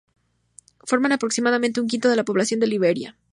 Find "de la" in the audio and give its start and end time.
2.09-2.25